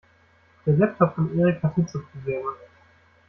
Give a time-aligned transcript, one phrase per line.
[0.65, 2.55] Der Laptop von Erik hat Hitzeprobleme.